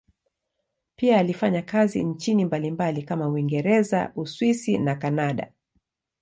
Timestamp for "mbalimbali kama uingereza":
2.45-4.11